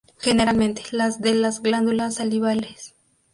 Generalmente 0.17 0.81
las 0.93 1.21
de 1.21 1.35
las 1.35 1.61
glándulas 1.61 2.15
salivales. 2.15 2.95